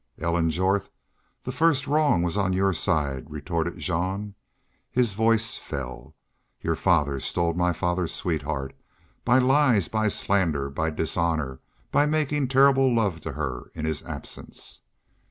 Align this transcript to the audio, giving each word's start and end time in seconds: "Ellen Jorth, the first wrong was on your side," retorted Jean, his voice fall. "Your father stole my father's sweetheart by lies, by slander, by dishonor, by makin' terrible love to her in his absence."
"Ellen 0.17 0.49
Jorth, 0.49 0.89
the 1.43 1.51
first 1.51 1.85
wrong 1.85 2.23
was 2.23 2.35
on 2.35 2.53
your 2.53 2.73
side," 2.73 3.29
retorted 3.29 3.77
Jean, 3.77 4.33
his 4.89 5.13
voice 5.13 5.59
fall. 5.59 6.15
"Your 6.59 6.73
father 6.73 7.19
stole 7.19 7.53
my 7.53 7.71
father's 7.71 8.11
sweetheart 8.11 8.73
by 9.23 9.37
lies, 9.37 9.89
by 9.89 10.07
slander, 10.07 10.71
by 10.71 10.89
dishonor, 10.89 11.59
by 11.91 12.07
makin' 12.07 12.47
terrible 12.47 12.91
love 12.91 13.21
to 13.21 13.33
her 13.33 13.69
in 13.75 13.85
his 13.85 14.01
absence." 14.01 14.81